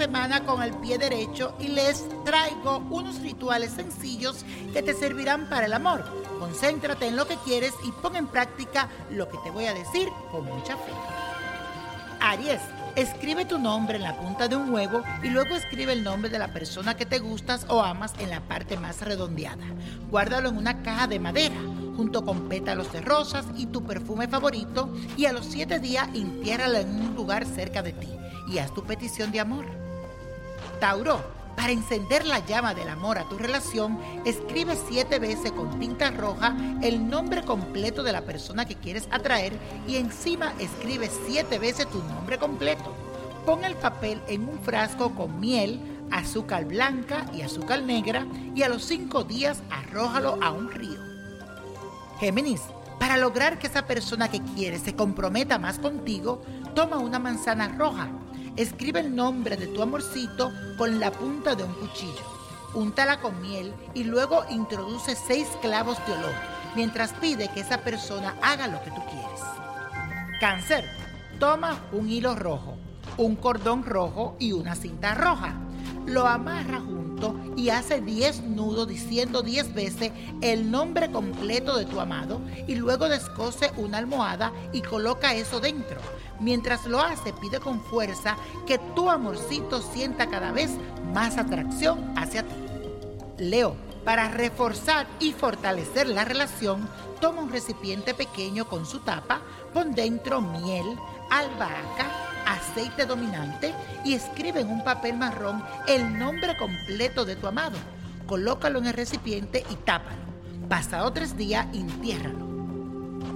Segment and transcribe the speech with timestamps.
[0.00, 5.66] Semana con el pie derecho y les traigo unos rituales sencillos que te servirán para
[5.66, 6.02] el amor.
[6.38, 10.08] Concéntrate en lo que quieres y pon en práctica lo que te voy a decir
[10.30, 10.92] con mucha fe.
[12.18, 12.62] Aries,
[12.96, 16.38] escribe tu nombre en la punta de un huevo y luego escribe el nombre de
[16.38, 19.66] la persona que te gustas o amas en la parte más redondeada.
[20.10, 21.60] Guárdalo en una caja de madera
[21.94, 26.78] junto con pétalos de rosas y tu perfume favorito y a los siete días entiérralo
[26.78, 28.08] en un lugar cerca de ti
[28.48, 29.89] y haz tu petición de amor.
[30.80, 31.22] Tauro,
[31.56, 36.56] para encender la llama del amor a tu relación, escribe siete veces con tinta roja
[36.80, 39.52] el nombre completo de la persona que quieres atraer
[39.86, 42.94] y encima escribe siete veces tu nombre completo.
[43.44, 45.80] Pon el papel en un frasco con miel,
[46.10, 50.98] azúcar blanca y azúcar negra y a los cinco días arrójalo a un río.
[52.20, 52.62] Géminis,
[52.98, 56.42] para lograr que esa persona que quieres se comprometa más contigo,
[56.74, 58.08] toma una manzana roja.
[58.56, 62.24] Escribe el nombre de tu amorcito con la punta de un cuchillo.
[62.74, 66.34] Úntala con miel y luego introduce seis clavos de olor
[66.74, 69.40] mientras pide que esa persona haga lo que tú quieres.
[70.40, 70.84] Cáncer,
[71.38, 72.76] toma un hilo rojo,
[73.16, 75.54] un cordón rojo y una cinta roja.
[76.06, 77.09] Lo amarra junto
[77.56, 83.08] y hace 10 nudos diciendo 10 veces el nombre completo de tu amado y luego
[83.08, 86.00] descose una almohada y coloca eso dentro.
[86.40, 88.36] Mientras lo hace, pide con fuerza
[88.66, 90.70] que tu amorcito sienta cada vez
[91.12, 92.54] más atracción hacia ti.
[93.38, 96.88] Leo, para reforzar y fortalecer la relación,
[97.20, 99.40] toma un recipiente pequeño con su tapa,
[99.74, 100.96] pon dentro miel,
[101.30, 103.74] albahaca, aceite dominante
[104.04, 107.76] y escribe en un papel marrón el nombre completo de tu amado.
[108.26, 110.18] Colócalo en el recipiente y tápalo.
[110.68, 112.46] Pasado tres días, entiérralo.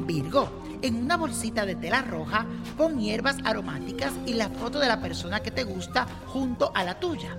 [0.07, 0.49] Virgo,
[0.83, 5.41] en una bolsita de tela roja, pon hierbas aromáticas y la foto de la persona
[5.41, 7.37] que te gusta junto a la tuya.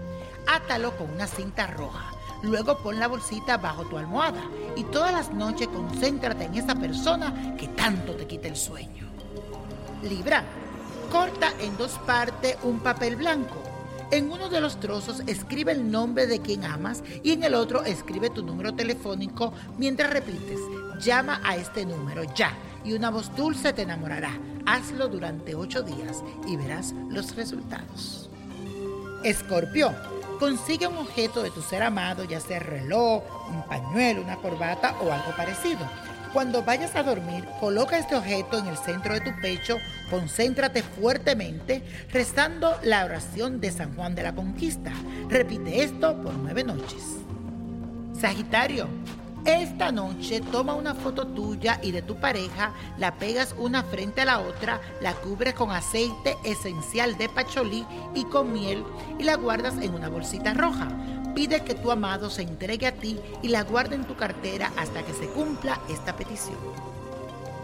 [0.47, 2.11] Átalo con una cinta roja.
[2.43, 4.41] Luego pon la bolsita bajo tu almohada
[4.75, 9.07] y todas las noches concéntrate en esa persona que tanto te quita el sueño.
[10.03, 10.43] Libra,
[11.05, 13.61] corta en dos partes un papel blanco.
[14.11, 17.83] En uno de los trozos escribe el nombre de quien amas y en el otro
[17.83, 20.59] escribe tu número telefónico mientras repites,
[20.99, 22.53] llama a este número ya
[22.83, 24.31] y una voz dulce te enamorará.
[24.65, 28.29] Hazlo durante ocho días y verás los resultados.
[29.23, 29.93] Escorpio,
[30.39, 35.11] consigue un objeto de tu ser amado, ya sea reloj, un pañuelo, una corbata o
[35.11, 35.79] algo parecido.
[36.35, 39.77] Cuando vayas a dormir, coloca este objeto en el centro de tu pecho,
[40.09, 44.91] concéntrate fuertemente, rezando la oración de San Juan de la Conquista.
[45.29, 47.03] Repite esto por nueve noches.
[48.19, 48.89] Sagitario,
[49.45, 54.25] Esta noche toma una foto tuya y de tu pareja, la pegas una frente a
[54.25, 57.85] la otra, la cubres con aceite esencial de pacholí
[58.15, 58.83] y con miel
[59.19, 60.87] y la guardas en una bolsita roja.
[61.35, 65.03] Pide que tu amado se entregue a ti y la guarde en tu cartera hasta
[65.03, 66.57] que se cumpla esta petición.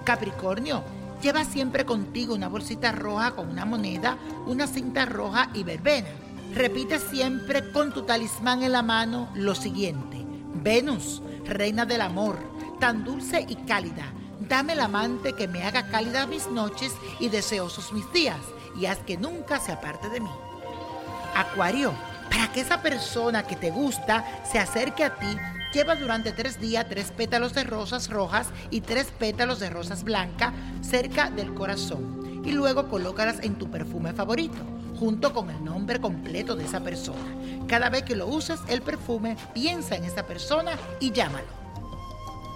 [0.04, 0.84] Capricornio,
[1.22, 6.10] lleva siempre contigo una bolsita roja con una moneda, una cinta roja y verbena.
[6.54, 10.18] Repite siempre con tu talismán en la mano lo siguiente.
[10.54, 12.40] Venus, reina del amor,
[12.80, 14.12] tan dulce y cálida,
[14.50, 16.92] dame el amante que me haga cálida mis noches
[17.22, 18.42] y deseosos mis días,
[18.78, 20.30] y haz que nunca se aparte de mí.
[21.36, 21.94] Acuario,
[22.32, 25.38] para que esa persona que te gusta se acerque a ti,
[25.74, 30.54] lleva durante tres días tres pétalos de rosas rojas y tres pétalos de rosas blancas
[30.82, 34.58] cerca del corazón, y luego colócalas en tu perfume favorito
[34.98, 37.18] junto con el nombre completo de esa persona.
[37.68, 41.48] Cada vez que lo uses el perfume, piensa en esa persona y llámalo.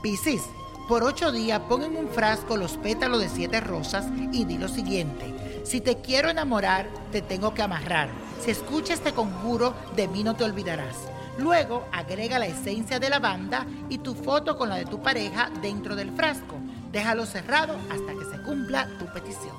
[0.04, 0.44] Piscis,
[0.88, 4.68] por ocho días pon en un frasco los pétalos de siete rosas y di lo
[4.68, 5.64] siguiente.
[5.64, 8.10] Si te quiero enamorar, te tengo que amarrar.
[8.42, 10.96] Si escuchas este conjuro, de mí no te olvidarás.
[11.38, 15.96] Luego agrega la esencia de lavanda y tu foto con la de tu pareja dentro
[15.96, 16.56] del frasco.
[16.92, 19.56] Déjalo cerrado hasta que se cumpla tu petición.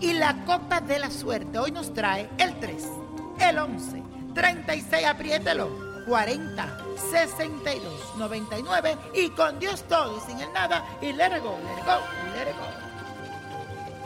[0.00, 2.84] Y la copa de la suerte hoy nos trae el 3,
[3.40, 4.02] el 11,
[4.34, 5.68] 36, apriételo,
[6.06, 6.78] 40,
[7.10, 7.82] 62,
[8.16, 11.86] 99 y con Dios todo y sin el nada y let it go, let it
[11.86, 12.00] go,
[12.34, 12.73] let it go.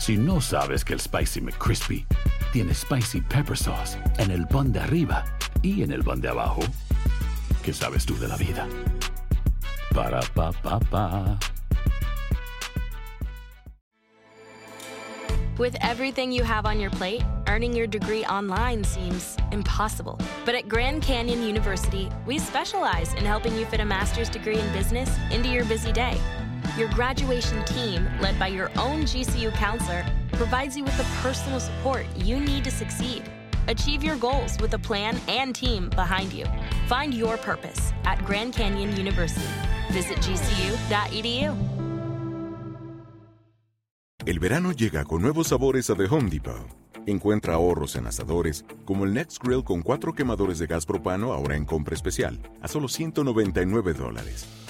[0.00, 2.06] Si no sabes que el Spicy McCrispy
[2.54, 5.26] tiene Spicy Pepper Sauce en el pan de arriba
[5.60, 6.62] y en el pan de abajo,
[7.62, 8.66] ¿qué sabes tú de la vida?
[9.94, 11.38] Para, pa, pa, pa.
[15.58, 20.18] With everything you have on your plate, earning your degree online seems impossible.
[20.46, 24.72] But at Grand Canyon University, we specialize in helping you fit a master's degree in
[24.72, 26.18] business into your busy day.
[26.76, 32.06] Your graduation team, led by your own GCU counselor, provides you with the personal support
[32.16, 33.22] you need to succeed.
[33.66, 36.46] Achieve your goals with a plan and team behind you.
[36.86, 39.46] Find your purpose at Grand Canyon University.
[39.90, 41.56] Visit gcu.edu.
[44.26, 46.66] El verano llega con nuevos sabores a The Home Depot.
[47.06, 51.56] Encuentra ahorros en asadores, como el Next Grill con cuatro quemadores de gas propano ahora
[51.56, 54.46] en compra especial, a solo 199 dólares.